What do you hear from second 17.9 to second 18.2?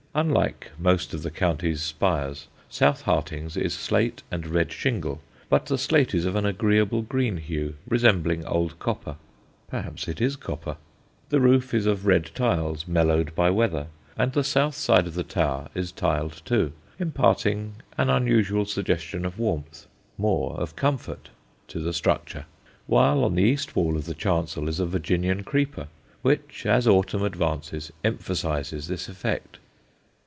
an